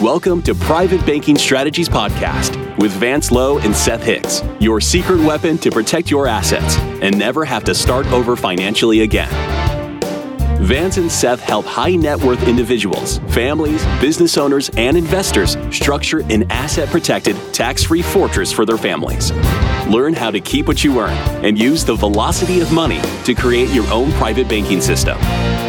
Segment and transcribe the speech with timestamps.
[0.00, 5.58] Welcome to Private Banking Strategies Podcast with Vance Lowe and Seth Hicks, your secret weapon
[5.58, 9.28] to protect your assets and never have to start over financially again.
[10.60, 16.50] Vance and Seth help high net worth individuals, families, business owners, and investors structure an
[16.50, 19.32] asset protected, tax free fortress for their families.
[19.88, 23.70] Learn how to keep what you earn and use the velocity of money to create
[23.70, 25.18] your own private banking system.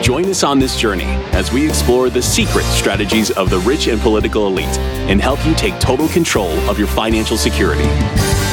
[0.04, 4.00] Join us on this journey as we explore the secret strategies of the rich and
[4.02, 7.88] political elite and help you take total control of your financial security.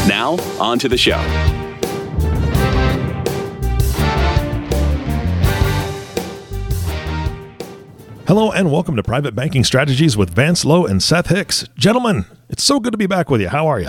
[0.07, 1.19] Now, on to the show.
[8.29, 11.67] Hello and welcome to Private Banking Strategies with Vance Lowe and Seth Hicks.
[11.79, 13.49] Gentlemen, it's so good to be back with you.
[13.49, 13.89] How are you?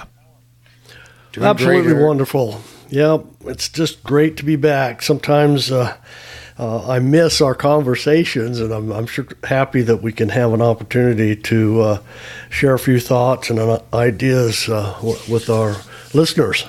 [1.34, 2.62] Doing Absolutely wonderful.
[2.88, 5.02] Yeah, it's just great to be back.
[5.02, 5.98] Sometimes uh,
[6.58, 10.62] uh, I miss our conversations, and I'm, I'm, sure happy that we can have an
[10.62, 12.02] opportunity to uh,
[12.50, 15.76] share a few thoughts and uh, ideas uh, w- with our
[16.14, 16.66] listeners.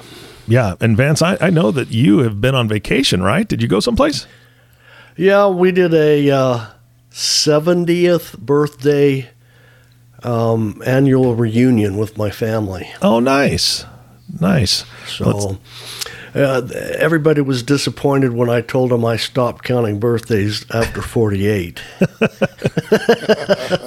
[0.49, 3.47] Yeah, and Vance, I, I, know that you have been on vacation, right?
[3.47, 4.27] Did you go someplace?
[5.17, 6.80] Yeah, we did a
[7.11, 9.28] 70th birthday
[10.22, 12.91] um, annual reunion with my family.
[13.03, 13.84] Oh, nice.
[14.41, 14.84] Nice.
[15.06, 15.58] So
[16.34, 16.62] uh,
[16.98, 21.83] everybody was disappointed when I told them I stopped counting birthdays after 48.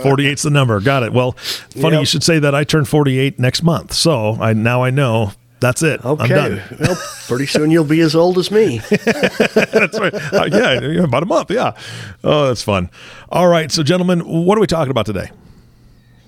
[0.03, 0.79] 48's the number.
[0.81, 1.13] Got it.
[1.13, 2.01] Well, funny yep.
[2.01, 2.53] you should say that.
[2.53, 3.94] I turn 48 next month.
[3.94, 5.31] So I now I know
[5.64, 6.03] that's it.
[6.03, 6.61] Okay.
[6.80, 6.97] Well,
[7.28, 8.80] pretty soon you'll be as old as me.
[8.89, 10.14] that's right.
[10.14, 11.52] Uh, yeah, about a month.
[11.52, 11.75] Yeah.
[12.23, 12.89] Oh, that's fun.
[13.30, 13.72] All right.
[13.72, 15.31] So, gentlemen, what are we talking about today?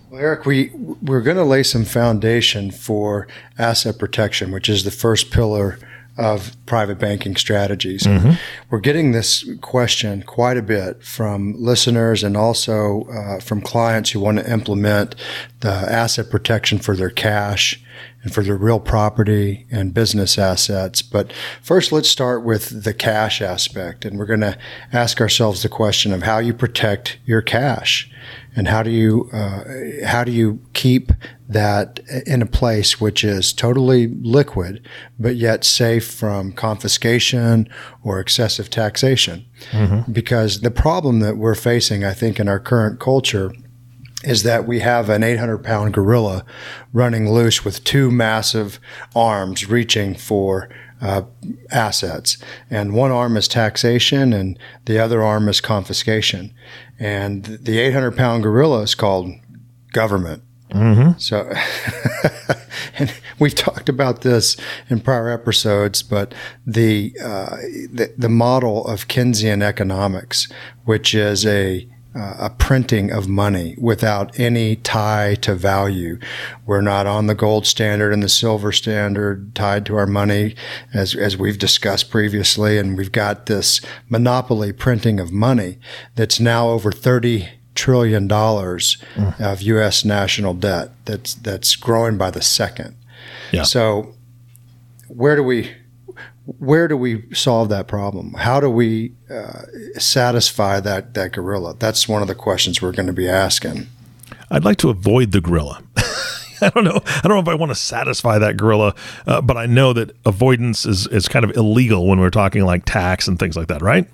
[0.09, 4.91] Well, Eric, we we're going to lay some foundation for asset protection, which is the
[4.91, 5.77] first pillar
[6.17, 8.03] of private banking strategies.
[8.03, 8.31] Mm-hmm.
[8.69, 14.21] We're getting this question quite a bit from listeners and also uh, from clients who
[14.21, 15.15] want to implement
[15.59, 17.83] the asset protection for their cash
[18.25, 21.01] and for their real property and business assets.
[21.03, 21.31] But
[21.61, 24.03] first, let's start with the cash aspect.
[24.03, 24.57] And we're going to
[24.91, 28.11] ask ourselves the question of how you protect your cash
[28.55, 29.63] and how do you uh,
[30.05, 31.11] how do you keep
[31.47, 34.87] that in a place which is totally liquid
[35.19, 37.69] but yet safe from confiscation
[38.03, 40.11] or excessive taxation mm-hmm.
[40.11, 43.53] because the problem that we're facing i think in our current culture
[44.25, 46.43] is that we have an 800 pound gorilla
[46.91, 48.79] running loose with two massive
[49.15, 50.69] arms reaching for
[51.01, 51.23] uh,
[51.71, 52.37] assets.
[52.69, 56.53] And one arm is taxation and the other arm is confiscation.
[56.99, 59.29] And the 800 pound gorilla is called
[59.91, 60.43] government.
[60.71, 61.19] Mm-hmm.
[61.19, 61.51] So,
[62.99, 64.57] and we've talked about this
[64.89, 66.33] in prior episodes, but
[66.65, 67.57] the, uh,
[67.91, 70.51] the, the model of Keynesian economics,
[70.85, 76.17] which is a uh, a printing of money without any tie to value.
[76.65, 80.55] We're not on the gold standard and the silver standard tied to our money,
[80.93, 82.77] as, as we've discussed previously.
[82.77, 85.77] And we've got this monopoly printing of money
[86.15, 89.39] that's now over 30 trillion dollars mm.
[89.39, 90.05] of U.S.
[90.05, 90.91] national debt.
[91.03, 92.95] That's that's growing by the second.
[93.51, 93.63] Yeah.
[93.63, 94.15] So
[95.09, 95.75] where do we
[96.45, 98.33] where do we solve that problem?
[98.33, 99.63] How do we uh,
[99.97, 101.75] satisfy that that gorilla?
[101.77, 103.87] That's one of the questions we're going to be asking.
[104.51, 105.81] I'd like to avoid the gorilla.
[106.61, 107.01] I don't know.
[107.05, 108.95] I don't know if I want to satisfy that gorilla,
[109.27, 112.85] uh, but I know that avoidance is is kind of illegal when we're talking like
[112.85, 114.07] tax and things like that, right?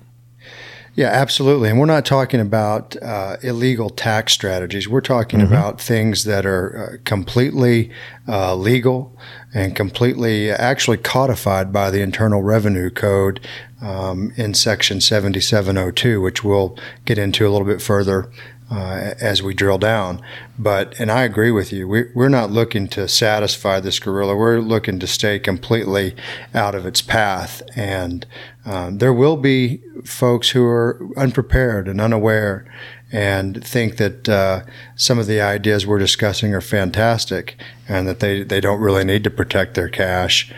[0.94, 1.70] Yeah, absolutely.
[1.70, 4.86] And we're not talking about uh, illegal tax strategies.
[4.86, 5.52] We're talking mm-hmm.
[5.52, 7.90] about things that are uh, completely
[8.28, 9.16] uh, legal
[9.54, 13.40] and completely actually codified by the Internal Revenue Code
[13.80, 18.30] um, in Section 7702, which we'll get into a little bit further
[18.72, 20.22] uh, as we drill down.
[20.58, 24.34] But, and I agree with you, we, we're not looking to satisfy this gorilla.
[24.34, 26.16] We're looking to stay completely
[26.54, 27.62] out of its path.
[27.76, 28.26] And
[28.64, 32.64] um, there will be folks who are unprepared and unaware
[33.12, 34.62] and think that uh,
[34.96, 39.22] some of the ideas we're discussing are fantastic and that they, they don't really need
[39.22, 40.50] to protect their cash.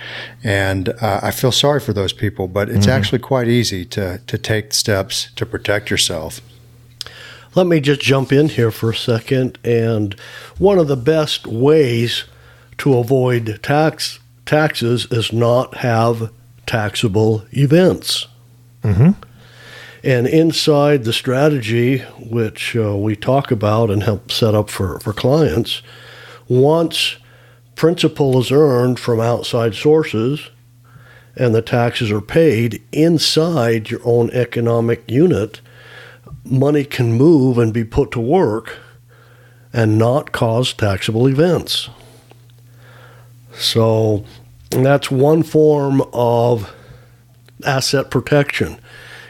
[0.44, 2.96] And uh, I feel sorry for those people, but it's mm-hmm.
[2.96, 6.40] actually quite easy to, to take steps to protect yourself.
[7.56, 9.58] Let me just jump in here for a second.
[9.64, 10.14] And
[10.58, 12.24] one of the best ways
[12.78, 16.30] to avoid tax taxes is not have
[16.66, 18.26] taxable events.
[18.82, 19.10] Mm-hmm.
[20.04, 25.14] And inside the strategy, which uh, we talk about and help set up for, for
[25.14, 25.80] clients,
[26.46, 27.16] once
[27.74, 30.50] principal is earned from outside sources
[31.36, 35.62] and the taxes are paid inside your own economic unit,
[36.44, 38.76] money can move and be put to work
[39.72, 41.88] and not cause taxable events.
[43.54, 44.26] So
[44.68, 46.74] that's one form of
[47.64, 48.78] asset protection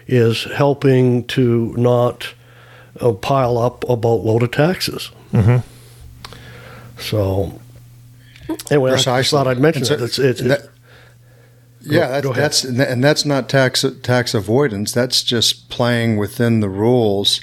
[0.06, 2.34] is helping to not
[3.00, 5.10] uh, pile up a boatload of taxes.
[5.32, 5.66] Mm-hmm.
[6.98, 7.60] So
[8.70, 10.04] anyway, I just thought I'd mention And it.
[10.04, 10.68] It's, it's, that-
[11.86, 14.92] yeah, Go- that's, go that's and and that's not tax tax avoidance.
[14.92, 17.42] That's just playing within the rules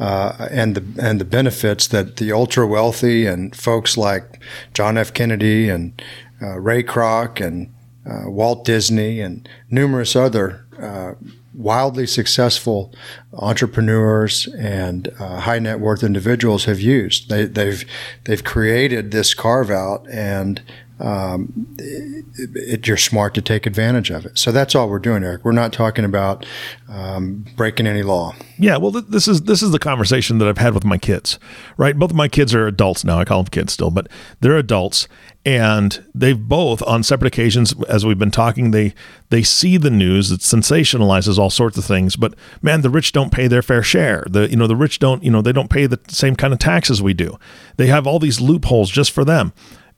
[0.00, 4.42] uh, and the and the benefits that the ultra wealthy and folks like
[4.72, 5.12] John F.
[5.12, 6.00] Kennedy and
[6.40, 7.72] uh, Ray Kroc and
[8.08, 11.12] uh, Walt Disney and numerous other uh,
[11.54, 12.94] wildly successful
[13.34, 17.28] entrepreneurs and uh, high net worth individuals have used.
[17.28, 17.84] They, they've
[18.24, 20.62] they've created this carve out and
[21.02, 24.38] um, it, it, you're smart to take advantage of it.
[24.38, 25.44] So that's all we're doing, Eric.
[25.44, 26.46] We're not talking about
[26.88, 28.36] um, breaking any law.
[28.56, 31.40] Yeah, well, th- this is this is the conversation that I've had with my kids.
[31.76, 33.18] Right, both of my kids are adults now.
[33.18, 34.06] I call them kids still, but
[34.40, 35.08] they're adults,
[35.44, 38.94] and they've both, on separate occasions, as we've been talking, they
[39.30, 42.14] they see the news that sensationalizes all sorts of things.
[42.14, 44.24] But man, the rich don't pay their fair share.
[44.30, 46.60] The you know the rich don't you know they don't pay the same kind of
[46.60, 47.38] taxes we do.
[47.76, 49.52] They have all these loopholes just for them,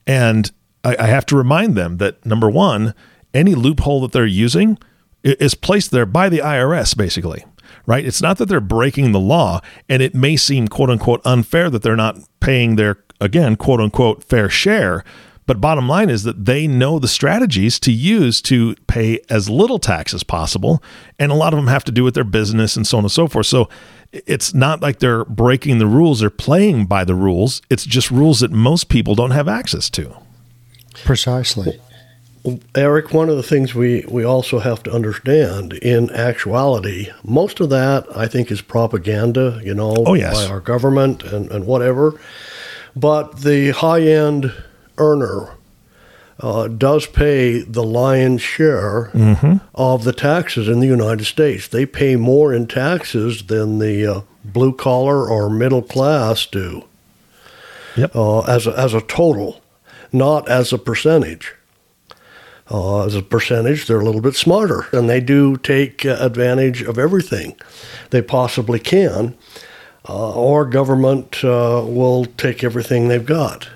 [0.07, 0.51] and
[0.85, 2.93] I, I have to remind them that number one,
[3.33, 4.77] any loophole that they're using
[5.23, 7.43] is placed there by the IRS, basically
[7.85, 8.05] right?
[8.05, 11.83] It's not that they're breaking the law, and it may seem quote unquote unfair that
[11.83, 15.03] they're not paying their, again, quote unquote, fair share.
[15.47, 19.77] But bottom line is that they know the strategies to use to pay as little
[19.77, 20.81] tax as possible.
[21.19, 23.11] And a lot of them have to do with their business and so on and
[23.11, 23.45] so forth.
[23.45, 23.69] So
[24.11, 27.61] it's not like they're breaking the rules, they're playing by the rules.
[27.69, 30.17] It's just rules that most people don't have access to.
[31.03, 31.79] Precisely.
[32.75, 37.71] Eric, one of the things we, we also have to understand in actuality, most of
[37.71, 40.45] that I think is propaganda, you know, Oh, yes.
[40.45, 42.19] by our government and, and whatever.
[42.95, 44.53] But the high end
[44.99, 45.49] earner
[46.39, 49.09] uh, does pay the lion's share
[49.73, 51.67] of the taxes in the United States.
[51.67, 56.83] They pay more in taxes than the uh, blue collar or middle class do
[57.97, 58.15] Yep.
[58.15, 59.61] uh, as, a, as a total,
[60.15, 61.53] not as a percentage.
[62.71, 66.81] Uh, as a percentage, they're a little bit smarter, and they do take uh, advantage
[66.81, 67.55] of everything
[68.09, 69.37] they possibly can,
[70.09, 73.69] uh, or government uh, will take everything they've got.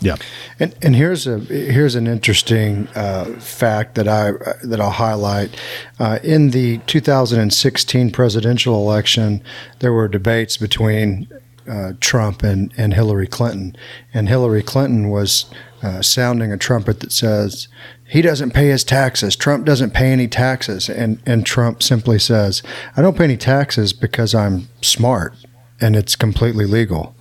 [0.00, 0.16] Yeah.
[0.58, 4.32] And, and here's a here's an interesting uh, fact that I
[4.62, 5.56] that I'll highlight.
[5.98, 9.42] Uh, in the 2016 presidential election,
[9.78, 11.28] there were debates between
[11.68, 13.76] uh, Trump and, and Hillary Clinton,
[14.12, 15.46] and Hillary Clinton was
[15.82, 17.68] uh, sounding a trumpet that says
[18.08, 19.36] he doesn't pay his taxes.
[19.36, 22.62] Trump doesn't pay any taxes, and and Trump simply says,
[22.96, 25.34] "I don't pay any taxes because I'm smart
[25.80, 27.14] and it's completely legal."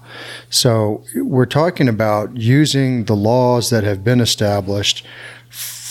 [0.50, 5.06] So we're talking about using the laws that have been established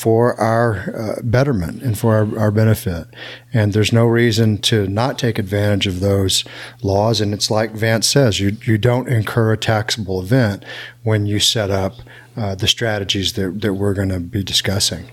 [0.05, 3.07] for our uh, betterment and for our, our benefit.
[3.55, 6.45] And there's no reason to not take advantage of those
[6.83, 7.23] laws.
[7.23, 10.63] And it's like Vance says, you, you don't incur a taxable event
[11.05, 11.95] when you set up
[12.37, 15.07] uh, the strategies that, that we're going to be discussing.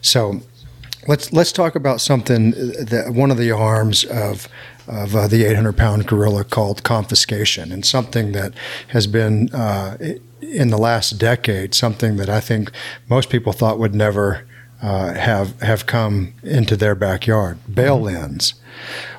[0.00, 0.40] So
[1.06, 4.48] let's let's talk about something that one of the arms of
[4.88, 8.54] of uh, the 800 pound gorilla called confiscation, and something that
[8.88, 9.96] has been uh,
[10.40, 12.70] in the last decade something that I think
[13.08, 14.46] most people thought would never
[14.82, 17.58] uh, have have come into their backyard.
[17.72, 18.54] Bail-ins.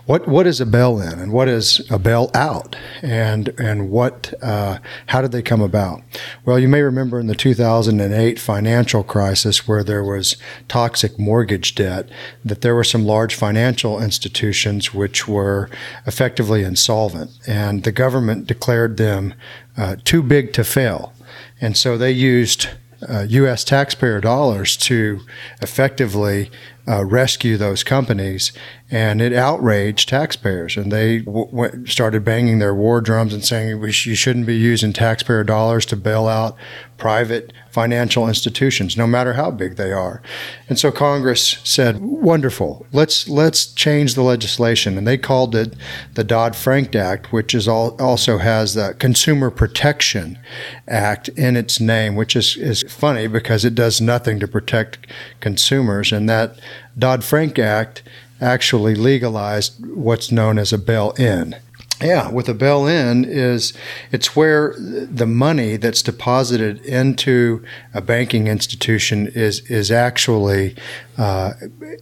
[0.09, 5.21] What what is a bail-in and what is a bail-out, and and what uh, how
[5.21, 6.01] did they come about?
[6.43, 10.35] Well, you may remember in the 2008 financial crisis where there was
[10.67, 12.09] toxic mortgage debt,
[12.43, 15.69] that there were some large financial institutions which were
[16.07, 19.35] effectively insolvent, and the government declared them
[19.77, 21.13] uh, too big to fail,
[21.61, 22.67] and so they used
[23.07, 23.63] uh, U.S.
[23.63, 25.21] taxpayer dollars to
[25.61, 26.49] effectively
[26.89, 28.51] uh, rescue those companies,
[28.89, 30.75] and it outraged taxpayers.
[30.75, 34.55] And they w- w- started banging their war drums and saying sh- you shouldn't be
[34.55, 36.58] using taxpayer dollars to bail out
[36.98, 40.22] private financial institutions, no matter how big they are.
[40.67, 45.75] And so Congress said, "Wonderful, let's let's change the legislation." And they called it
[46.15, 50.39] the Dodd Frank Act, which is all, also has the Consumer Protection
[50.88, 55.08] Act in its name, which is is funny because it does nothing to protect
[55.39, 56.60] consumers, and that
[56.98, 58.03] Dodd Frank Act
[58.41, 61.55] actually legalized what's known as a bail-in.
[62.01, 63.74] Yeah, with a bail-in is
[64.09, 67.62] it's where the money that's deposited into
[67.93, 70.77] a banking institution is is actually
[71.17, 71.53] uh,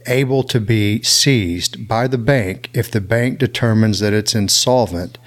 [0.06, 5.18] able to be seized by the bank if the bank determines that it's insolvent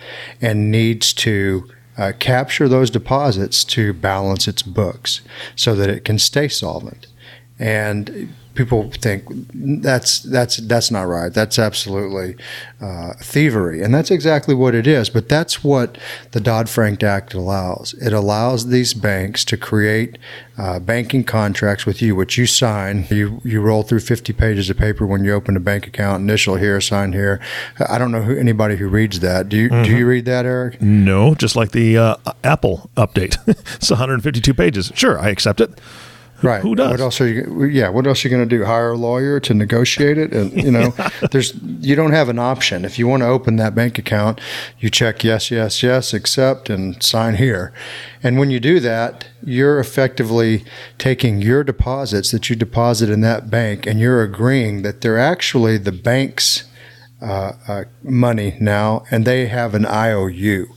[0.41, 5.19] and needs to uh, capture those deposits to balance its books
[5.53, 7.07] so that it can stay solvent.
[7.59, 11.33] And people think that's that's that's not right.
[11.33, 12.35] That's absolutely
[12.81, 15.09] uh, thievery, and that's exactly what it is.
[15.09, 15.97] But that's what
[16.31, 17.93] the Dodd Frank Act allows.
[18.01, 20.17] It allows these banks to create
[20.57, 23.05] uh, banking contracts with you, which you sign.
[23.09, 26.21] You you roll through 50 pages of paper when you open a bank account.
[26.21, 27.39] Initial here, sign here.
[27.89, 29.49] I don't know who anybody who reads that.
[29.49, 29.83] Do you mm-hmm.
[29.83, 30.81] do you read that, Eric?
[30.81, 33.37] No, just like the uh, Apple update.
[33.75, 34.91] it's 152 pages.
[34.93, 35.79] Sure, I accept it.
[36.41, 36.61] Right.
[36.61, 36.91] Who does?
[36.91, 37.65] What else are you?
[37.65, 37.89] Yeah.
[37.89, 38.65] What else are you going to do?
[38.65, 40.33] Hire a lawyer to negotiate it?
[40.33, 40.93] And you know,
[41.31, 42.83] there's you don't have an option.
[42.85, 44.41] If you want to open that bank account,
[44.79, 47.73] you check yes, yes, yes, accept, and sign here.
[48.23, 50.63] And when you do that, you're effectively
[50.97, 55.77] taking your deposits that you deposit in that bank, and you're agreeing that they're actually
[55.77, 56.63] the bank's
[57.21, 60.67] uh, uh, money now, and they have an IOU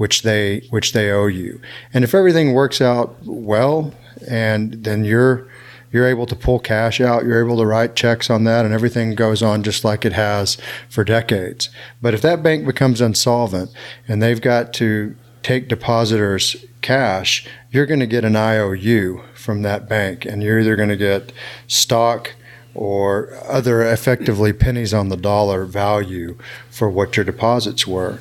[0.00, 1.60] which they which they owe you.
[1.92, 3.92] And if everything works out well,
[4.28, 5.48] and then you're
[5.92, 9.14] you're able to pull cash out, you're able to write checks on that, and everything
[9.14, 10.56] goes on just like it has
[10.88, 11.68] for decades.
[12.00, 13.70] But if that bank becomes insolvent
[14.06, 19.88] and they've got to take depositors' cash, you're going to get an IOU from that
[19.88, 21.32] bank, and you're either going to get
[21.66, 22.34] stock
[22.72, 26.38] or other effectively pennies on the dollar value
[26.70, 28.20] for what your deposits were.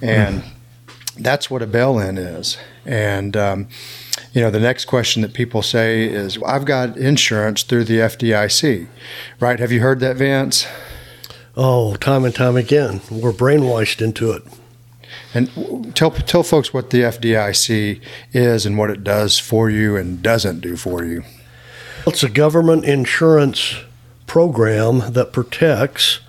[0.00, 0.48] And mm.
[1.18, 2.56] that's what a bail in is.
[2.86, 3.68] And, um,
[4.32, 8.86] you know, the next question that people say is, I've got insurance through the FDIC,
[9.40, 9.58] right?
[9.58, 10.66] Have you heard that, Vance?
[11.56, 13.02] Oh, time and time again.
[13.10, 14.42] We're brainwashed into it.
[15.34, 18.00] And tell tell folks what the FDIC
[18.32, 21.24] is and what it does for you and doesn't do for you.
[22.06, 23.76] It's a government insurance
[24.26, 26.20] program that protects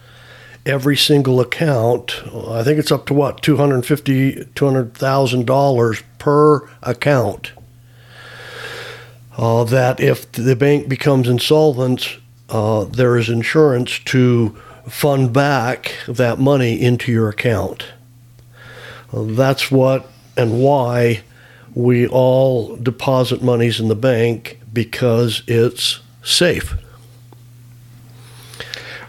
[0.66, 2.22] every single account.
[2.50, 7.52] I think it's up to what, $250,000, $200,000 per account
[9.38, 12.18] uh, that if the bank becomes insolvent,
[12.50, 14.56] uh, there is insurance to
[14.88, 17.88] fund back that money into your account.
[19.12, 21.24] Uh, that's what and why
[21.74, 26.75] we all deposit monies in the bank because it's safe.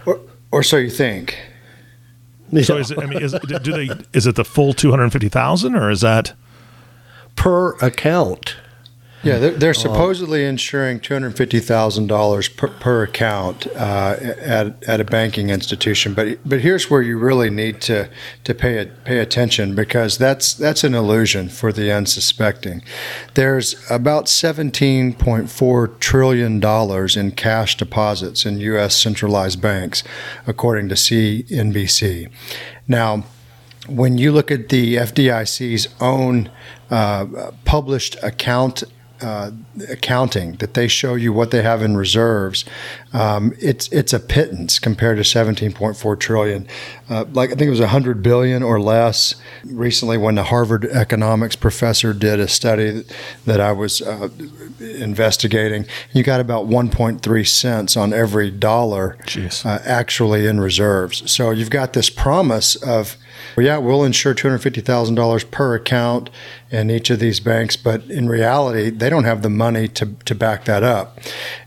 [0.05, 0.19] Or,
[0.51, 1.37] or so you think.
[2.51, 2.63] Yeah.
[2.63, 2.99] So is it?
[2.99, 3.89] I mean, is do they?
[4.13, 6.33] Is it the full two hundred fifty thousand, or is that
[7.35, 8.55] per account?
[9.25, 15.01] Yeah, they're, they're supposedly insuring two hundred fifty thousand dollars per account uh, at at
[15.01, 16.13] a banking institution.
[16.13, 18.07] But but here's where you really need to
[18.43, 22.83] to pay pay attention because that's that's an illusion for the unsuspecting.
[23.33, 28.95] There's about seventeen point four trillion dollars in cash deposits in U.S.
[28.95, 30.03] centralized banks,
[30.45, 32.29] according to CNBC.
[32.87, 33.25] Now
[33.87, 36.49] when you look at the FDIC's own
[36.89, 38.83] uh, published account
[39.21, 39.51] uh,
[39.89, 42.65] accounting that they show you what they have in reserves,
[43.13, 46.67] um, it's it's a pittance compared to 17.4 trillion.
[47.09, 51.55] Uh, like I think it was 100 billion or less recently when the Harvard economics
[51.55, 53.03] professor did a study
[53.45, 54.29] that I was uh,
[54.79, 55.85] investigating.
[56.13, 59.17] You got about 1.3 cents on every dollar
[59.65, 61.29] uh, actually in reserves.
[61.31, 63.17] So you've got this promise of
[63.55, 66.29] well, yeah, we'll insure $250,000 per account
[66.69, 70.35] in each of these banks, but in reality, they don't have the money to, to
[70.35, 71.19] back that up.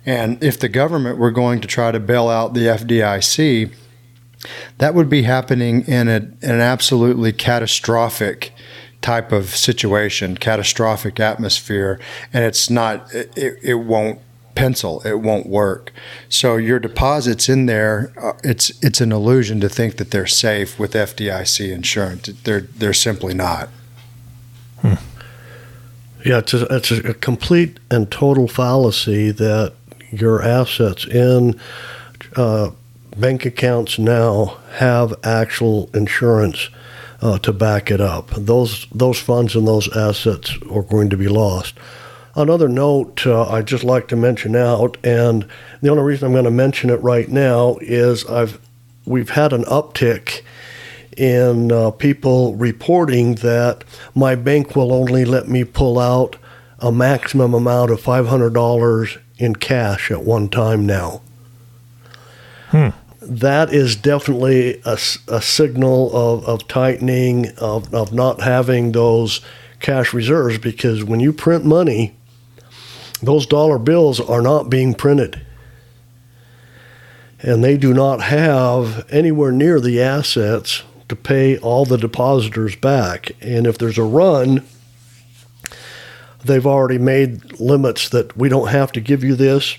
[0.04, 3.72] And if the government were going to try to bail out the FDIC,
[4.78, 8.52] that would be happening in, a, in an absolutely catastrophic
[9.00, 12.00] type of situation, catastrophic atmosphere,
[12.32, 14.20] and it's not, it, it won't
[14.58, 15.00] pencil.
[15.02, 15.92] It won't work.
[16.28, 20.80] So your deposits in there, uh, it's it's an illusion to think that they're safe
[20.80, 22.26] with FDIC insurance.
[22.42, 23.68] They're they're simply not.
[24.80, 24.94] Hmm.
[26.24, 29.74] Yeah, it's a, it's a complete and total fallacy that
[30.10, 31.58] your assets in
[32.34, 32.70] uh,
[33.16, 36.68] bank accounts now have actual insurance
[37.22, 38.30] uh, to back it up.
[38.30, 41.78] Those those funds and those assets are going to be lost.
[42.38, 45.44] Another note uh, I'd just like to mention out, and
[45.82, 48.60] the only reason I'm going to mention it right now is I've
[49.04, 50.42] we've had an uptick
[51.16, 53.82] in uh, people reporting that
[54.14, 56.36] my bank will only let me pull out
[56.78, 61.20] a maximum amount of $500 in cash at one time now.
[62.68, 62.90] Hmm.
[63.20, 69.40] That is definitely a, a signal of, of tightening, of, of not having those
[69.80, 72.14] cash reserves because when you print money,
[73.22, 75.44] those dollar bills are not being printed.
[77.40, 83.32] And they do not have anywhere near the assets to pay all the depositors back.
[83.40, 84.64] And if there's a run
[86.44, 89.76] they've already made limits that we don't have to give you this.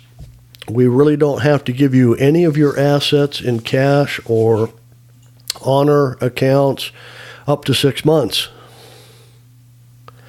[0.69, 4.69] We really don't have to give you any of your assets in cash or
[5.65, 6.91] honor accounts
[7.47, 8.49] up to six months.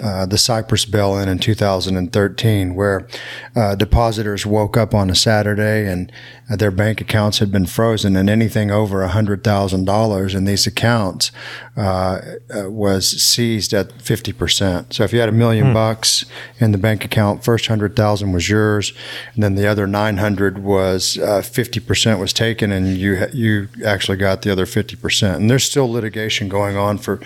[0.01, 3.07] uh, the Cyprus bail-in in 2013, where
[3.55, 6.11] uh, depositors woke up on a Saturday and
[6.49, 11.31] uh, their bank accounts had been frozen, and anything over $100,000 in these accounts
[11.77, 12.19] uh,
[12.53, 14.93] uh, was seized at 50%.
[14.93, 15.73] So if you had a million hmm.
[15.73, 16.25] bucks
[16.59, 18.91] in the bank account, first 100,000 was yours,
[19.33, 24.41] and then the other 900 was fifty percent was taken, and you you actually got
[24.41, 25.41] the other fifty percent.
[25.41, 27.19] And there's still litigation going on for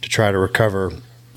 [0.00, 0.92] to try to recover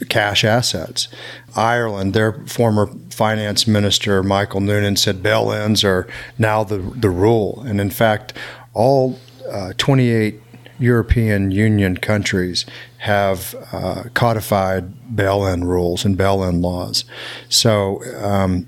[0.09, 1.07] cash assets.
[1.55, 6.07] Ireland, their former finance minister Michael Noonan said bail-ins are
[6.37, 8.33] now the the rule, and in fact,
[8.73, 10.41] all uh, 28
[10.79, 12.65] European Union countries
[12.99, 17.05] have uh, codified bail-in rules and bail-in laws.
[17.49, 18.03] So.
[18.21, 18.67] Um,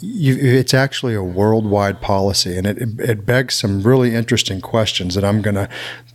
[0.00, 5.24] you, it's actually a worldwide policy, and it, it begs some really interesting questions that
[5.24, 5.68] I'm going to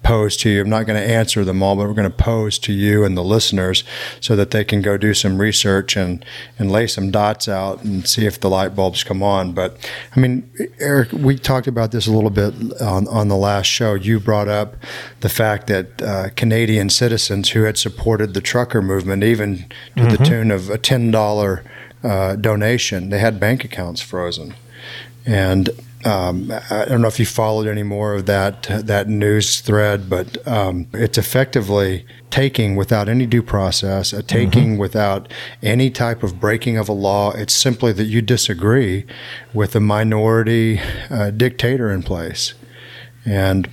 [0.06, 0.62] pose to you.
[0.62, 3.17] I'm not going to answer them all, but we're going to pose to you and
[3.17, 3.84] the listeners
[4.21, 6.24] so that they can go do some research and,
[6.60, 9.54] and lay some dots out and see if the light bulbs come on.
[9.54, 9.78] But
[10.15, 13.95] I mean, Eric, we talked about this a little bit on, on the last show.
[13.95, 14.76] You brought up
[15.21, 19.63] the fact that uh, Canadian citizens who had supported the trucker movement, even to
[19.95, 20.10] mm-hmm.
[20.10, 21.63] the tune of a $10
[22.06, 24.56] uh, donation, they had bank accounts frozen.
[25.26, 25.70] And
[26.06, 30.48] um, I don't know if you followed any more of that that news thread, but
[30.48, 34.78] um, it's effectively taking without any due process, a taking mm-hmm.
[34.78, 37.32] without any type of breaking of a law.
[37.32, 39.06] It's simply that you disagree
[39.52, 42.54] with a minority uh, dictator in place,
[43.26, 43.68] and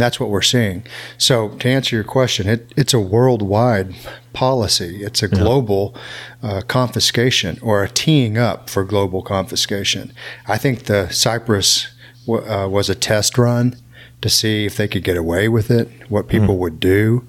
[0.00, 0.84] that's what we're seeing.
[1.18, 3.94] So, to answer your question, it, it's a worldwide
[4.32, 5.02] policy.
[5.02, 5.94] It's a global
[6.42, 10.12] uh, confiscation or a teeing up for global confiscation.
[10.46, 11.88] I think the Cyprus
[12.26, 13.76] w- uh, was a test run
[14.22, 16.58] to see if they could get away with it, what people mm.
[16.58, 17.26] would do.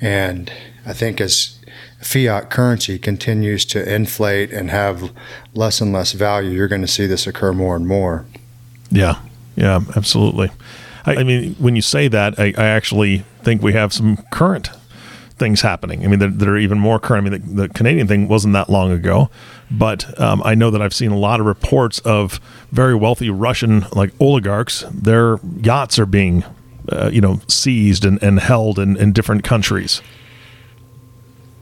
[0.00, 0.52] And
[0.84, 1.58] I think as
[2.00, 5.12] fiat currency continues to inflate and have
[5.54, 8.26] less and less value, you're going to see this occur more and more.
[8.90, 9.20] Yeah,
[9.56, 10.50] yeah, absolutely.
[11.04, 14.70] I, I mean, when you say that, I, I, actually think we have some current
[15.36, 16.04] things happening.
[16.04, 17.26] I mean, that, are even more current.
[17.26, 19.30] I mean, the, the, Canadian thing wasn't that long ago,
[19.70, 22.40] but um, I know that I've seen a lot of reports of
[22.70, 24.84] very wealthy Russian like oligarchs.
[24.92, 26.44] Their yachts are being,
[26.88, 30.00] uh, you know, seized and, and held in, in different countries.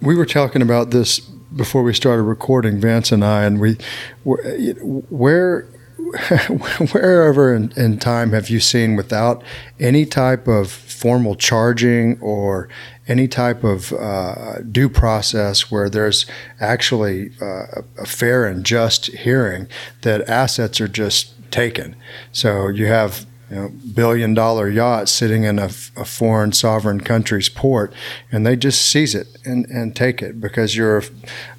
[0.01, 3.77] We were talking about this before we started recording, Vance and I, and we,
[4.25, 5.67] where
[6.93, 9.43] wherever in, in, time have you seen without
[9.81, 12.69] any type of formal charging or
[13.09, 16.27] any type of uh, due process where there's
[16.61, 19.67] actually uh, a fair and just hearing
[20.03, 21.97] that assets are just taken?
[22.31, 27.51] So you have you know, billion dollar yacht sitting in a, a, foreign sovereign country's
[27.51, 27.93] port,
[28.31, 31.03] and they just seize it and, and take it because you're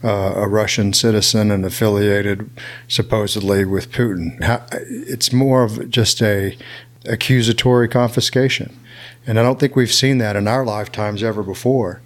[0.02, 2.50] a, uh, a Russian citizen and affiliated
[2.88, 4.38] supposedly with Putin.
[4.72, 6.58] It's more of just a
[7.06, 8.76] accusatory confiscation,
[9.28, 12.02] and I don't think we've seen that in our lifetimes ever before.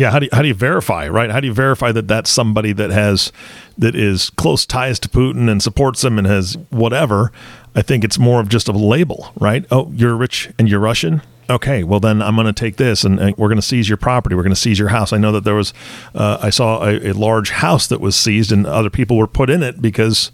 [0.00, 1.30] Yeah, how do you, how do you verify, right?
[1.30, 3.32] How do you verify that that's somebody that has
[3.76, 7.30] that is close ties to Putin and supports him and has whatever?
[7.74, 9.66] I think it's more of just a label, right?
[9.70, 11.20] Oh, you're rich and you're Russian.
[11.50, 13.98] okay, well then I'm going to take this and, and we're going to seize your
[13.98, 14.34] property.
[14.34, 15.12] We're going to seize your house.
[15.12, 15.74] I know that there was,
[16.14, 19.50] uh, I saw a, a, large house that was seized and other people were put
[19.50, 20.32] in it because.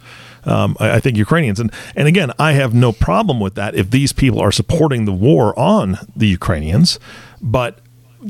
[0.48, 3.90] Um, I, I, think Ukrainians and and again, I have no problem with that if
[3.90, 7.00] these people are supporting the war on the Ukrainians,
[7.42, 7.80] but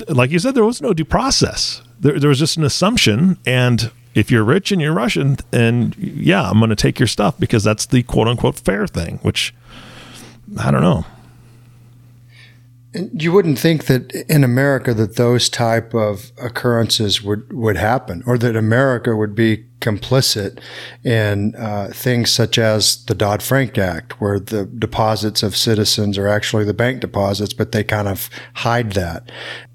[0.09, 1.83] like you said, there was no due process.
[2.01, 6.49] There, there was just an assumption, and if you're rich and you're Russian, and yeah,
[6.49, 9.55] I'm going to take your stuff because that's the quote unquote fair thing, which
[10.59, 11.05] I don't know.
[13.13, 18.39] You wouldn't think that in America that those type of occurrences would, would happen, or
[18.39, 20.59] that America would be complicit
[21.05, 26.29] in uh, things such as the Dodd Frank Act, where the deposits of citizens are
[26.29, 29.31] actually the bank deposits, but they kind of hide that.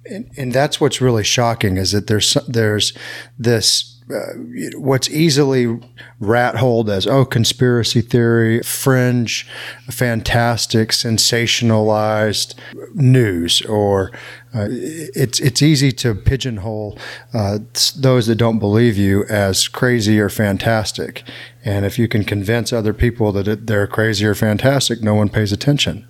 [0.05, 2.93] And, and that's what's really shocking is that there's there's
[3.37, 5.79] this uh, what's easily
[6.19, 9.47] rat holed as oh conspiracy theory, fringe,
[9.89, 12.55] fantastic, sensationalized
[12.93, 14.11] news, or
[14.53, 16.97] uh, it's it's easy to pigeonhole
[17.33, 17.59] uh,
[17.97, 21.23] those that don't believe you as crazy or fantastic,
[21.63, 25.51] and if you can convince other people that they're crazy or fantastic, no one pays
[25.51, 26.07] attention.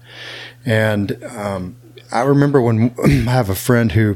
[0.66, 1.76] And um,
[2.12, 4.16] I remember when I have a friend who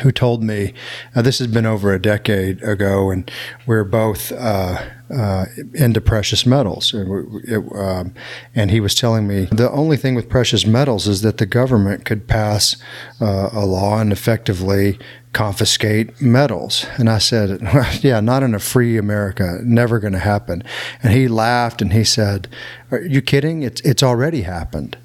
[0.00, 0.72] who told me
[1.14, 3.30] uh, this has been over a decade ago, and
[3.66, 4.82] we're both uh,
[5.14, 6.94] uh, into precious metals.
[6.94, 8.14] It, um,
[8.54, 12.06] and he was telling me the only thing with precious metals is that the government
[12.06, 12.76] could pass
[13.20, 14.98] uh, a law and effectively
[15.34, 16.86] confiscate metals.
[16.96, 17.60] And I said,
[18.02, 20.64] Yeah, not in a free America, never going to happen.
[21.02, 22.48] And he laughed and he said,
[22.90, 23.62] Are you kidding?
[23.62, 24.96] It's, it's already happened.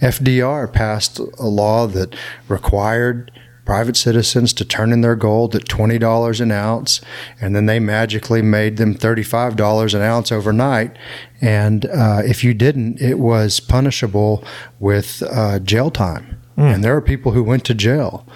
[0.00, 2.16] FDR passed a law that
[2.48, 3.30] required
[3.72, 7.00] private citizens to turn in their gold at $20 an ounce,
[7.40, 10.94] and then they magically made them $35 an ounce overnight.
[11.40, 14.44] And uh, if you didn't, it was punishable
[14.78, 16.38] with uh, jail time.
[16.58, 16.74] Mm.
[16.74, 18.26] And there are people who went to jail,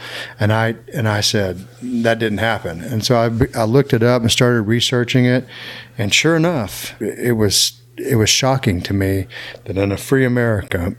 [0.41, 2.81] and I and I said that didn't happen.
[2.81, 3.27] And so I,
[3.61, 5.45] I looked it up and started researching it,
[5.99, 9.27] and sure enough, it was it was shocking to me
[9.65, 10.97] that in a free America,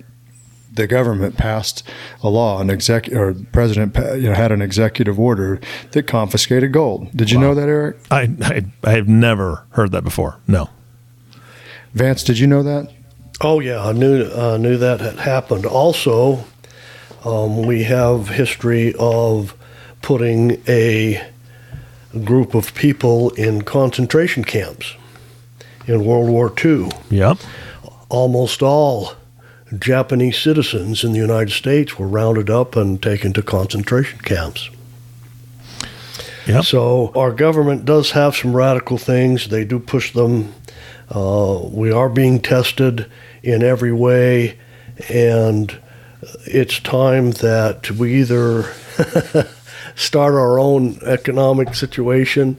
[0.78, 1.84] the government passed
[2.24, 5.60] a law, an exec or president you know, had an executive order
[5.92, 7.10] that confiscated gold.
[7.16, 7.48] Did you wow.
[7.48, 7.98] know that, Eric?
[8.10, 10.40] I, I I have never heard that before.
[10.48, 10.70] No.
[11.94, 12.92] Vance, did you know that?
[13.42, 15.66] Oh yeah, I knew uh, knew that had happened.
[15.66, 16.46] Also,
[17.26, 19.56] um, we have history of
[20.02, 21.28] putting a
[22.24, 24.96] group of people in concentration camps
[25.88, 26.90] in World War II.
[27.10, 27.38] Yep.
[28.10, 29.14] Almost all
[29.78, 34.70] Japanese citizens in the United States were rounded up and taken to concentration camps.
[36.48, 36.64] Yep.
[36.64, 39.50] So our government does have some radical things.
[39.50, 40.54] They do push them.
[41.10, 43.12] Uh, we are being tested
[43.44, 44.58] in every way,
[45.10, 45.78] and
[46.46, 48.64] it's time that we either
[49.96, 52.58] start our own economic situation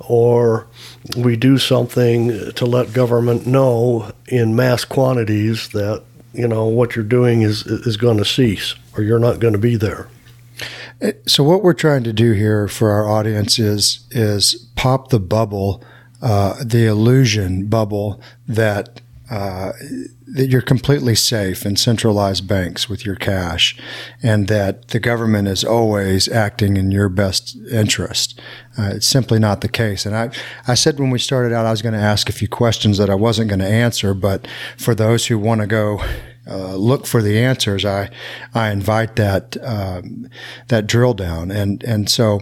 [0.00, 0.66] or
[1.16, 6.02] we do something to let government know in mass quantities that
[6.32, 9.58] you know what you're doing is is going to cease or you're not going to
[9.58, 10.08] be there.
[11.26, 15.82] So what we're trying to do here for our audience is is pop the bubble
[16.22, 19.01] uh, the illusion bubble that
[19.32, 23.78] that you're completely safe in centralized banks with your cash,
[24.22, 28.40] and that the government is always acting in your best interest.
[28.78, 30.06] Uh, it's simply not the case.
[30.06, 30.30] And I,
[30.66, 33.10] I said when we started out, I was going to ask a few questions that
[33.10, 36.00] I wasn't going to answer, but for those who want to go
[36.46, 38.10] uh, look for the answers, I
[38.54, 40.28] I invite that um,
[40.68, 42.40] that drill down, and and so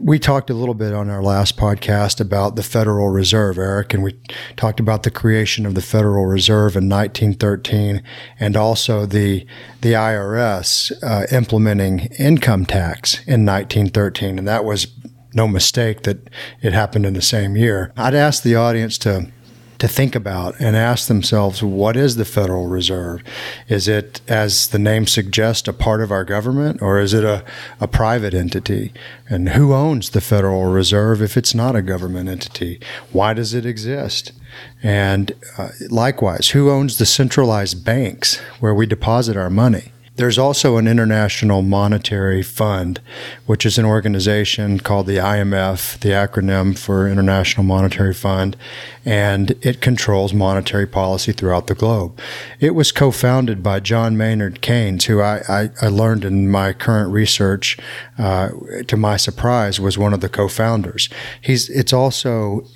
[0.00, 4.02] we talked a little bit on our last podcast about the Federal Reserve, Eric, and
[4.02, 4.18] we
[4.56, 8.02] talked about the creation of the Federal Reserve in 1913,
[8.38, 9.46] and also the
[9.80, 14.86] the IRS uh, implementing income tax in 1913, and that was
[15.34, 16.30] no mistake that
[16.62, 17.92] it happened in the same year.
[17.96, 19.30] I'd ask the audience to
[19.78, 23.22] to think about and ask themselves what is the Federal Reserve?
[23.68, 27.44] Is it, as the name suggests, a part of our government or is it a,
[27.80, 28.92] a private entity?
[29.28, 32.80] And who owns the Federal Reserve if it's not a government entity?
[33.12, 34.32] Why does it exist?
[34.82, 39.92] And uh, likewise, who owns the centralized banks where we deposit our money?
[40.18, 43.00] There's also an International Monetary Fund,
[43.46, 48.56] which is an organization called the IMF, the acronym for International Monetary Fund,
[49.04, 52.18] and it controls monetary policy throughout the globe.
[52.58, 56.72] It was co founded by John Maynard Keynes, who I, I, I learned in my
[56.72, 57.78] current research,
[58.18, 58.48] uh,
[58.88, 61.08] to my surprise, was one of the co founders.
[61.40, 62.66] He's, it's also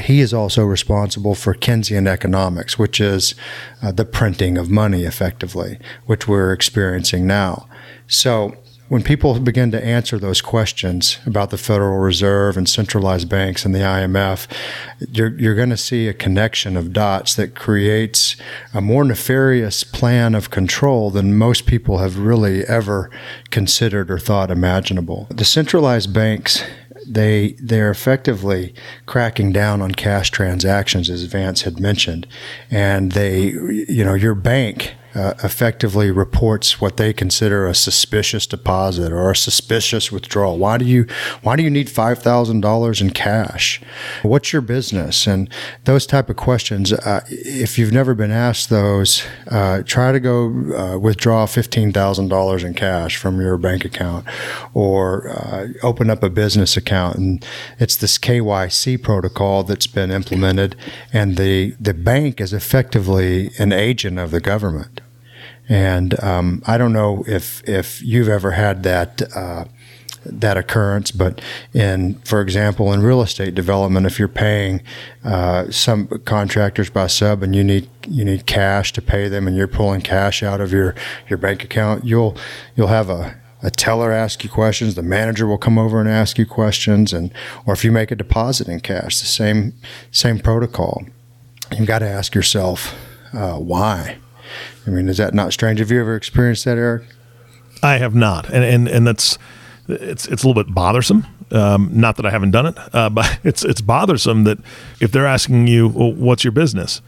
[0.00, 3.34] he is also responsible for Keynesian economics, which is
[3.82, 7.68] uh, the printing of money, effectively, which we're experiencing now.
[8.06, 8.56] So
[8.88, 13.74] when people begin to answer those questions about the Federal Reserve and centralized banks and
[13.74, 14.46] the IMF,
[15.12, 18.36] you're, you're going to see a connection of dots that creates
[18.72, 23.10] a more nefarious plan of control than most people have really ever
[23.50, 25.26] considered or thought imaginable.
[25.30, 26.62] The centralized banks
[27.08, 28.74] they they're effectively
[29.06, 32.26] cracking down on cash transactions, as Vance had mentioned,
[32.70, 33.52] and they,
[33.88, 39.36] you know, your bank uh, effectively reports what they consider a suspicious deposit or a
[39.36, 40.58] suspicious withdrawal.
[40.58, 41.06] Why do you
[41.42, 43.82] why do you need five thousand dollars in cash?
[44.22, 45.26] What's your business?
[45.26, 45.50] And
[45.84, 46.92] those type of questions.
[46.92, 52.28] Uh, if you've never been asked those, uh, try to go uh, withdraw fifteen thousand
[52.28, 54.24] dollars in cash from your bank account,
[54.72, 57.16] or uh, open up a business account.
[57.16, 57.44] And
[57.80, 60.76] it's this KYC protocol that's been implemented,
[61.12, 65.00] and the the bank is effectively an agent of the government.
[65.68, 69.22] And um, I don't know if if you've ever had that.
[69.34, 69.64] Uh,
[70.24, 71.40] that occurrence, but
[71.72, 74.82] in, for example, in real estate development, if you're paying
[75.24, 79.56] uh, some contractors by sub and you need you need cash to pay them, and
[79.56, 80.94] you're pulling cash out of your
[81.28, 82.36] your bank account, you'll
[82.76, 84.94] you'll have a a teller ask you questions.
[84.94, 87.32] The manager will come over and ask you questions, and
[87.66, 89.74] or if you make a deposit in cash, the same
[90.10, 91.04] same protocol.
[91.76, 92.94] You've got to ask yourself
[93.32, 94.18] uh, why.
[94.88, 95.80] I mean, is that not strange?
[95.80, 97.02] Have you ever experienced that, Eric?
[97.82, 99.38] I have not, and and and that's
[99.86, 101.26] it's it's a little bit bothersome.
[101.50, 104.58] Um, not that I haven't done it, uh, but it's it's bothersome that
[105.00, 107.02] if they're asking you, well, "What's your business?"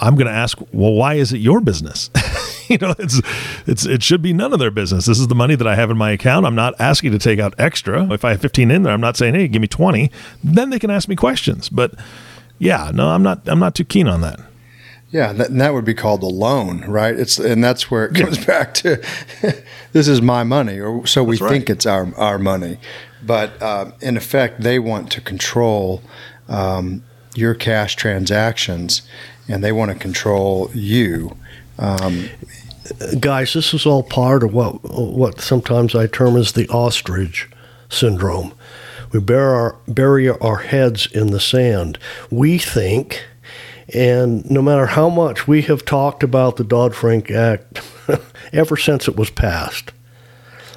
[0.00, 2.10] I'm going to ask, "Well, why is it your business?"
[2.68, 3.20] you know, it's
[3.66, 5.06] it's it should be none of their business.
[5.06, 6.44] This is the money that I have in my account.
[6.44, 8.12] I'm not asking to take out extra.
[8.12, 10.10] If I have 15 in there, I'm not saying, "Hey, give me 20."
[10.42, 11.70] Then they can ask me questions.
[11.70, 11.94] But
[12.58, 14.40] yeah, no, I'm not I'm not too keen on that.
[15.14, 17.16] Yeah, that, and that would be called a loan, right?
[17.16, 19.00] It's and that's where it comes back to
[19.92, 21.48] this is my money, or so we right.
[21.48, 22.78] think it's our our money,
[23.24, 26.02] but uh, in effect, they want to control
[26.48, 27.04] um,
[27.36, 29.02] your cash transactions,
[29.46, 31.36] and they want to control you.
[31.78, 32.28] Um,
[33.20, 37.48] Guys, this is all part of what what sometimes I term as the ostrich
[37.88, 38.52] syndrome.
[39.12, 42.00] We bury our, bury our heads in the sand.
[42.32, 43.24] We think
[43.94, 47.80] and no matter how much we have talked about the Dodd Frank Act
[48.52, 49.92] ever since it was passed,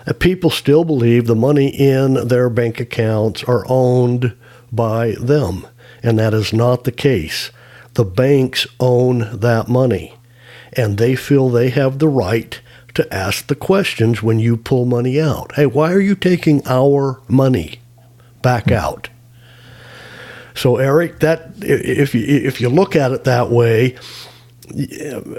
[0.05, 4.35] uh, people still believe the money in their bank accounts are owned
[4.71, 5.65] by them.
[6.03, 7.49] And that is not the case.
[7.95, 10.13] The banks own that money,
[10.73, 12.61] and they feel they have the right
[12.93, 15.53] to ask the questions when you pull money out.
[15.55, 17.79] Hey, why are you taking our money
[18.43, 19.09] back out?
[20.57, 23.95] So, Eric, that if you if you look at it that way,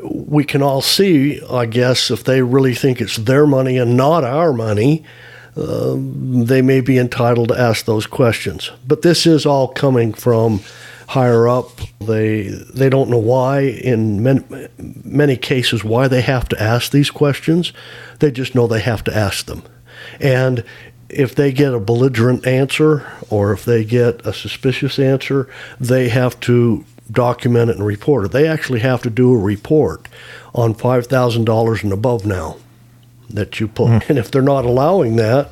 [0.03, 4.25] we can all see, I guess, if they really think it's their money and not
[4.25, 5.05] our money,
[5.57, 8.71] uh, they may be entitled to ask those questions.
[8.87, 10.61] But this is all coming from
[11.09, 11.71] higher up.
[12.01, 14.45] They they don't know why in many,
[14.79, 17.73] many cases why they have to ask these questions.
[18.21, 19.63] They just know they have to ask them.
[20.21, 20.65] And
[21.09, 25.49] if they get a belligerent answer or if they get a suspicious answer,
[25.81, 28.33] they have to document it and report it.
[28.33, 30.09] They actually have to do a report
[30.55, 32.57] on $5,000 and above now
[33.31, 33.89] that you put.
[33.89, 34.09] Mm.
[34.11, 35.51] And if they're not allowing that,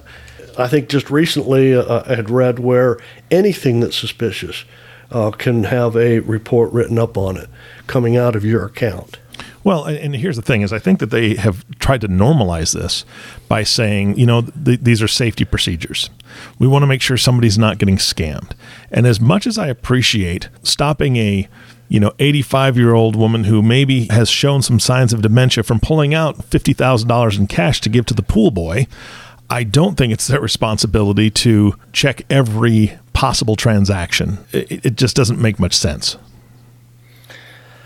[0.58, 2.98] I think just recently uh, I had read where
[3.30, 4.64] anything that's suspicious
[5.10, 7.48] uh, can have a report written up on it
[7.86, 9.18] coming out of your account.
[9.66, 13.04] Well, and here's the thing: is I think that they have tried to normalize this
[13.48, 16.08] by saying, you know, th- these are safety procedures.
[16.60, 18.52] We want to make sure somebody's not getting scammed.
[18.92, 21.48] And as much as I appreciate stopping a
[21.88, 25.80] you know, 85 year old woman who maybe has shown some signs of dementia from
[25.80, 28.86] pulling out $50,000 in cash to give to the pool boy.
[29.50, 34.38] I don't think it's their responsibility to check every possible transaction.
[34.52, 36.16] It, it just doesn't make much sense.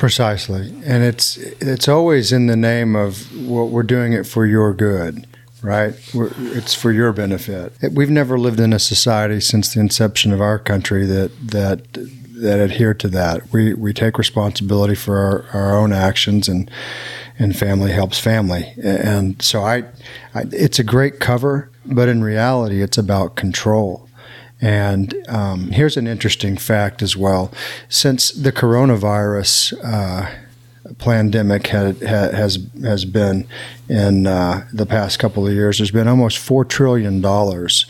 [0.00, 4.72] Precisely, and it's it's always in the name of what we're doing it for your
[4.72, 5.26] good,
[5.60, 5.92] right?
[6.14, 7.74] We're, it's for your benefit.
[7.92, 12.60] We've never lived in a society since the inception of our country that that that
[12.60, 13.52] adhere to that.
[13.52, 16.70] We we take responsibility for our, our own actions and
[17.38, 18.72] and family helps family.
[18.82, 19.84] And so I,
[20.34, 24.08] I, it's a great cover, but in reality, it's about control.
[24.60, 27.52] And um, here's an interesting fact as well.
[27.88, 30.30] Since the coronavirus uh,
[30.98, 33.46] pandemic ha, has has been
[33.88, 35.78] in uh, the past couple of years.
[35.78, 37.86] There's been almost four trillion dollars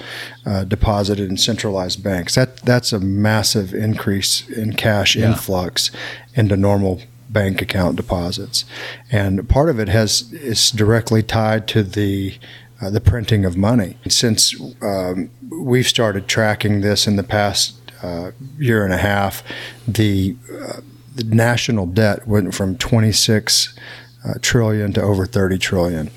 [0.46, 2.35] uh, deposited in centralized banks.
[2.35, 5.30] That that's a massive increase in cash yeah.
[5.30, 5.90] influx
[6.35, 8.64] into normal bank account deposits,
[9.11, 12.35] and part of it has is directly tied to the
[12.80, 13.96] uh, the printing of money.
[14.08, 19.42] Since um, we've started tracking this in the past uh, year and a half,
[19.86, 20.80] the, uh,
[21.14, 23.78] the national debt went from 26
[24.24, 26.10] uh, trillion to over 30 trillion,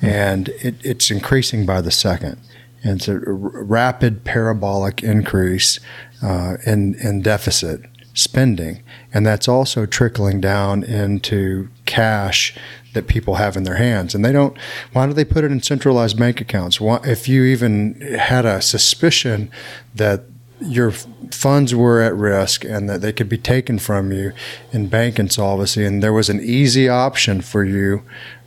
[0.00, 2.38] and it, it's increasing by the second.
[2.84, 5.80] And it's a rapid parabolic increase
[6.22, 7.80] uh, in in deficit
[8.14, 12.56] spending, and that's also trickling down into cash
[12.98, 14.14] that people have in their hands.
[14.14, 14.56] And they don't,
[14.92, 16.80] why do they put it in centralized bank accounts?
[16.80, 19.50] Why, if you even had a suspicion
[19.94, 20.24] that
[20.60, 20.90] your
[21.30, 24.32] funds were at risk and that they could be taken from you
[24.72, 28.02] in bank insolvency, and there was an easy option for you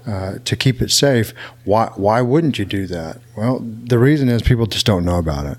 [0.06, 1.34] uh, to keep it safe,
[1.64, 3.22] why why wouldn't you do that?
[3.38, 5.58] Well, the reason is people just don't know about it.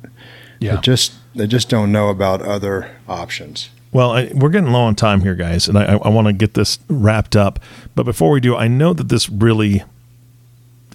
[0.61, 0.75] Yeah.
[0.75, 3.71] They just they just don't know about other options.
[3.93, 6.55] Well, I, we're getting low on time here, guys, and I, I want to get
[6.55, 7.61] this wrapped up.
[7.95, 9.85] But before we do, I know that this really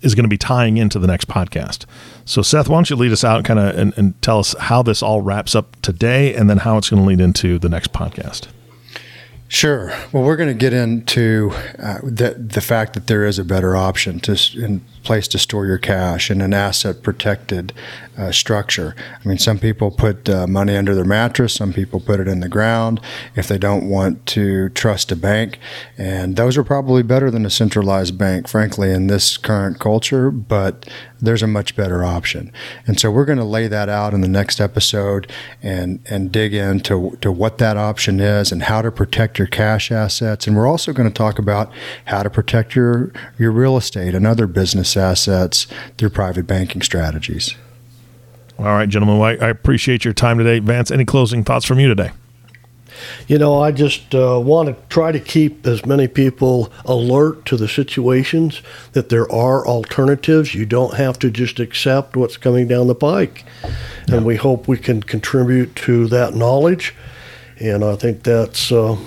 [0.01, 1.86] is going to be tying into the next podcast.
[2.25, 4.81] So, Seth, why don't you lead us out kind of and, and tell us how
[4.81, 7.93] this all wraps up today and then how it's going to lead into the next
[7.93, 8.47] podcast?
[9.47, 9.93] Sure.
[10.12, 13.77] Well, we're going to get into uh, the the fact that there is a better
[13.77, 17.72] option to in place to store your cash in an asset protected
[18.17, 18.93] uh, structure.
[19.24, 22.41] I mean, some people put uh, money under their mattress, some people put it in
[22.41, 23.00] the ground
[23.36, 25.60] if they don't want to trust a bank,
[25.98, 30.30] and those are probably better than a centralized bank, frankly, in this current culture.
[30.30, 30.89] But
[31.22, 32.52] there's a much better option,
[32.86, 35.32] and so we're going to lay that out in the next episode
[35.63, 39.91] and and dig into to what that option is and how to protect your cash
[39.91, 41.72] assets, and we're also going to talk about
[42.06, 47.55] how to protect your your real estate and other business assets through private banking strategies.
[48.60, 49.19] All right, gentlemen.
[49.19, 50.60] Well, I, appreciate your time today.
[50.60, 52.12] Vance, any closing thoughts from you today?
[53.27, 57.57] You know, I just uh, want to try to keep as many people alert to
[57.57, 60.55] the situations that there are alternatives.
[60.55, 63.45] You don't have to just accept what's coming down the pike.
[63.63, 64.15] Yeah.
[64.15, 66.95] And we hope we can contribute to that knowledge.
[67.60, 68.97] And I think that's, uh,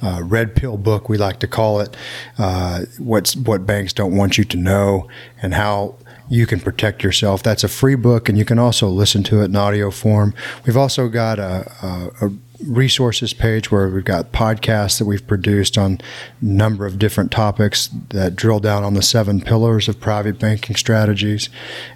[0.01, 1.95] uh, red pill book, we like to call it.
[2.37, 5.07] Uh, what's what banks don't want you to know,
[5.41, 5.95] and how
[6.29, 7.41] you can protect yourself.
[7.41, 10.33] That's a free book, and you can also listen to it in audio form.
[10.65, 12.31] We've also got a, a, a
[12.65, 15.99] resources page where we've got podcasts that we've produced on
[16.41, 20.75] a number of different topics that drill down on the seven pillars of private banking
[20.75, 21.49] strategies.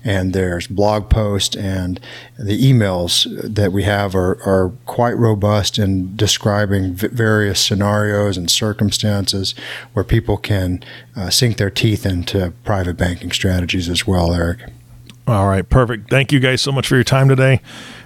[0.03, 1.99] And there's blog posts and
[2.37, 9.55] the emails that we have are, are quite robust in describing various scenarios and circumstances
[9.93, 10.83] where people can
[11.15, 14.61] uh, sink their teeth into private banking strategies as well, Eric.
[15.25, 16.09] All right, perfect.
[16.09, 17.61] Thank you guys so much for your time today.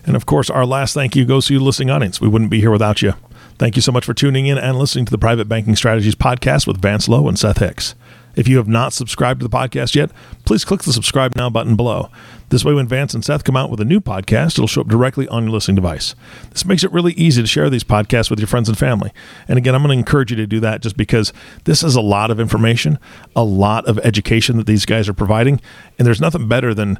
[0.07, 2.21] And of course, our last thank you goes to you, listening audience.
[2.21, 3.13] We wouldn't be here without you.
[3.59, 6.65] Thank you so much for tuning in and listening to the Private Banking Strategies podcast
[6.65, 7.93] with Vance Lowe and Seth Hicks.
[8.37, 10.11] If you have not subscribed to the podcast yet,
[10.45, 12.09] please click the subscribe now button below.
[12.49, 14.87] This way, when Vance and Seth come out with a new podcast, it'll show up
[14.87, 16.13] directly on your listening device.
[16.51, 19.11] This makes it really easy to share these podcasts with your friends and family.
[19.47, 21.33] And again, I'm going to encourage you to do that just because
[21.65, 22.99] this is a lot of information,
[23.35, 25.59] a lot of education that these guys are providing.
[25.97, 26.99] And there's nothing better than